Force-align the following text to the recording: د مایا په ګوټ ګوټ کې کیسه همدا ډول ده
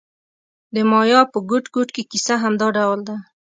د 0.73 0.75
مایا 0.91 1.21
په 1.31 1.39
ګوټ 1.49 1.65
ګوټ 1.75 1.89
کې 1.95 2.03
کیسه 2.11 2.35
همدا 2.43 2.67
ډول 2.77 2.99
ده 3.07 3.15